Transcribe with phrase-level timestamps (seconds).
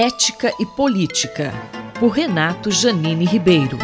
[0.00, 1.52] Ética e Política,
[1.98, 3.76] por Renato Janine Ribeiro.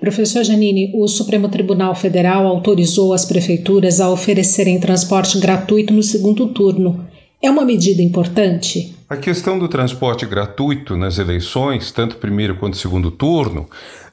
[0.00, 6.48] Professor Janine, o Supremo Tribunal Federal autorizou as prefeituras a oferecerem transporte gratuito no segundo
[6.48, 7.06] turno.
[7.42, 8.96] É uma medida importante?
[9.06, 13.68] A questão do transporte gratuito nas eleições, tanto primeiro quanto segundo turno,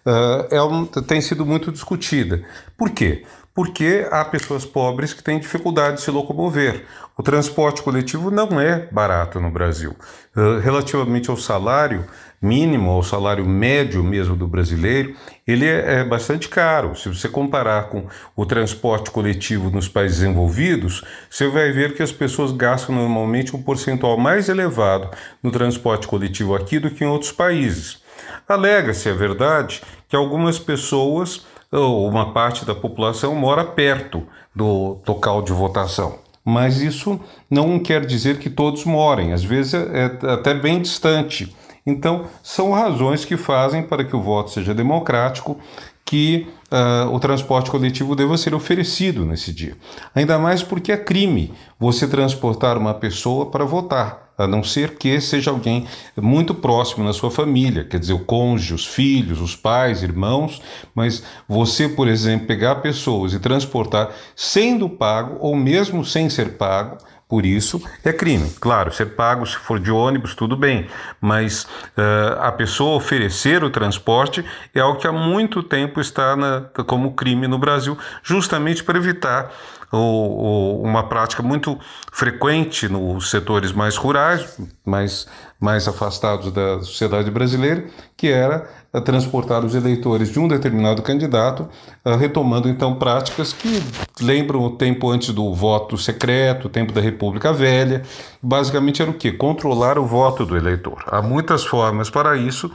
[0.06, 2.44] uh, é um, tem sido muito discutida.
[2.78, 3.24] Por quê?
[3.54, 6.86] Porque há pessoas pobres que têm dificuldade de se locomover.
[7.18, 9.94] O transporte coletivo não é barato no Brasil.
[10.36, 12.06] Uh, relativamente ao salário,
[12.42, 15.14] mínimo, ao salário médio mesmo do brasileiro,
[15.45, 16.95] ele é, é, bastante caro.
[16.95, 22.12] Se você comparar com o transporte coletivo nos países desenvolvidos, você vai ver que as
[22.12, 25.09] pessoas gastam normalmente um percentual mais elevado
[25.44, 28.02] no transporte coletivo aqui do que em outros países.
[28.48, 31.45] Alega-se, é verdade, que algumas pessoas
[31.80, 34.23] uma parte da população mora perto
[34.55, 36.20] do local de votação.
[36.44, 41.55] Mas isso não quer dizer que todos morem, às vezes é, é até bem distante.
[41.85, 45.58] Então, são razões que fazem para que o voto seja democrático
[46.05, 49.78] que uh, o transporte coletivo deva ser oferecido nesse dia.
[50.13, 55.20] Ainda mais porque é crime você transportar uma pessoa para votar, a não ser que
[55.22, 60.03] seja alguém muito próximo na sua família, quer dizer, o cônjuge, os filhos, os pais,
[60.03, 60.61] irmãos,
[60.94, 66.97] mas você, por exemplo, pegar pessoas e transportar sendo pago ou mesmo sem ser pago,
[67.31, 68.52] por isso é crime.
[68.59, 70.88] Claro, ser pago se for de ônibus, tudo bem,
[71.22, 74.44] mas uh, a pessoa oferecer o transporte
[74.75, 79.50] é algo que há muito tempo está na, como crime no Brasil, justamente para evitar
[79.92, 81.78] o, o, uma prática muito
[82.11, 85.28] frequente nos setores mais rurais, mais,
[85.59, 91.67] mais afastados da sociedade brasileira, que era a transportar os eleitores de um determinado candidato,
[92.06, 93.81] uh, retomando então práticas que
[94.19, 98.03] lembram o tempo antes do voto secreto, o tempo da República Velha.
[98.42, 99.31] Basicamente era o que?
[99.31, 101.03] Controlar o voto do eleitor.
[101.08, 102.69] Há muitas formas para isso.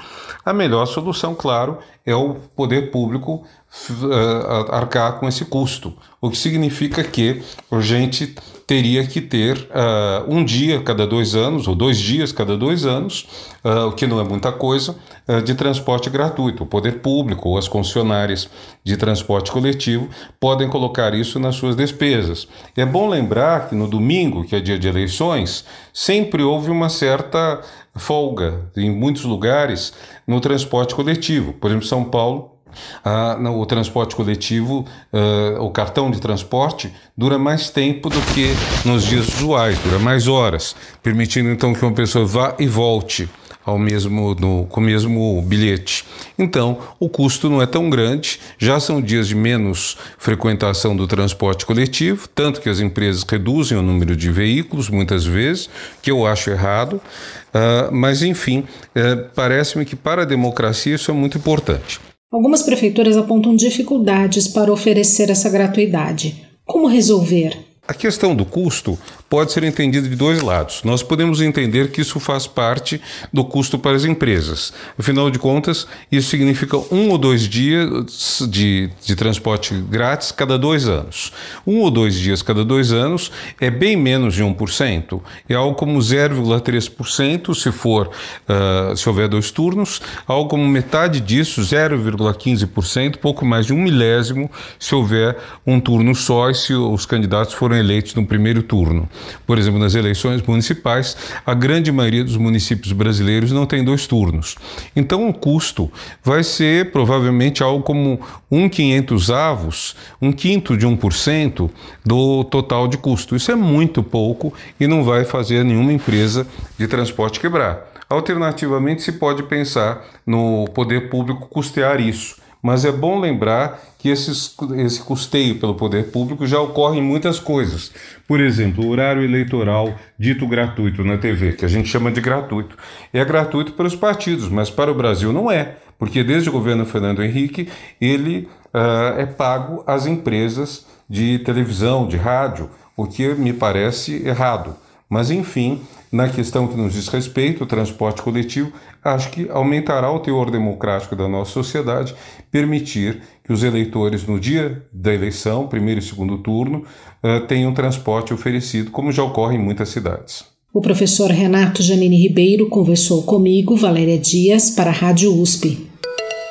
[0.45, 3.45] A melhor solução, claro, é o poder público
[3.91, 8.35] uh, arcar com esse custo, o que significa que a gente
[8.67, 13.27] teria que ter uh, um dia cada dois anos, ou dois dias cada dois anos,
[13.65, 14.97] uh, o que não é muita coisa,
[15.29, 16.65] uh, de transporte gratuito.
[16.65, 18.49] O poder público ou as concessionárias
[18.83, 20.09] de transporte coletivo
[20.41, 22.49] podem colocar isso nas suas despesas.
[22.77, 27.61] É bom lembrar que no domingo, que é dia de eleições, sempre houve uma certa
[27.95, 29.93] folga em muitos lugares
[30.27, 31.53] no transporte coletivo.
[31.53, 32.57] Por exemplo, São Paulo
[33.05, 38.55] ah, o transporte coletivo, ah, o cartão de transporte, dura mais tempo do que
[38.85, 43.29] nos dias usuais, dura mais horas, permitindo então que uma pessoa vá e volte
[43.67, 46.05] ao mesmo no, com o mesmo bilhete.
[46.39, 51.67] Então, o custo não é tão grande, já são dias de menos frequentação do transporte
[51.67, 55.69] coletivo, tanto que as empresas reduzem o número de veículos muitas vezes,
[56.01, 61.15] que eu acho errado, uh, mas enfim, uh, parece-me que para a democracia isso é
[61.15, 61.99] muito importante.
[62.33, 66.47] Algumas prefeituras apontam dificuldades para oferecer essa gratuidade.
[66.65, 67.57] Como resolver?
[67.89, 68.99] A questão do custo
[69.29, 70.83] pode ser entendida de dois lados.
[70.85, 73.01] Nós podemos entender que isso faz parte
[73.33, 74.73] do custo para as empresas.
[74.99, 80.89] Afinal de contas, isso significa um ou dois dias de, de transporte grátis cada dois
[80.89, 81.33] anos.
[81.67, 83.31] Um ou dois dias cada dois anos
[83.61, 85.21] é bem menos de 1%.
[85.49, 91.61] É algo como 0,3% se for uh, se houver dois turnos, algo como metade disso,
[91.61, 95.37] 0,15%, pouco mais de um milésimo se houver
[95.67, 99.09] um turno só e se os candidatos forem foram eleitos no primeiro turno.
[99.47, 104.57] Por exemplo, nas eleições municipais, a grande maioria dos municípios brasileiros não tem dois turnos.
[104.95, 105.91] Então, o custo
[106.25, 108.21] vai ser provavelmente algo como
[108.51, 111.71] um quinhentos avos, um quinto de 1%
[112.05, 113.37] do total de custo.
[113.37, 116.47] Isso é muito pouco e não vai fazer nenhuma empresa
[116.79, 117.93] de transporte quebrar.
[118.09, 124.53] Alternativamente, se pode pensar no poder público custear isso mas é bom lembrar que esses,
[124.77, 127.93] esse custeio pelo poder público já ocorre em muitas coisas.
[128.27, 132.77] Por exemplo, o horário eleitoral dito gratuito na TV, que a gente chama de gratuito.
[133.13, 136.85] É gratuito para os partidos, mas para o Brasil não é, porque desde o governo
[136.85, 137.69] Fernando Henrique
[138.01, 144.75] ele uh, é pago às empresas de televisão, de rádio, o que me parece errado.
[145.09, 145.81] Mas, enfim,
[146.11, 148.73] na questão que nos diz respeito, o transporte coletivo,
[149.05, 152.15] acho que aumentará o teor democrático da nossa sociedade,
[152.51, 156.85] permitir que os eleitores, no dia da eleição, primeiro e segundo turno,
[157.23, 160.45] eh, tenham transporte oferecido, como já ocorre em muitas cidades.
[160.73, 165.87] O professor Renato Janine Ribeiro conversou comigo, Valéria Dias, para a Rádio USP.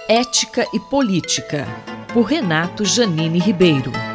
[0.08, 1.68] Ética e Política,
[2.14, 4.15] por Renato Janine Ribeiro.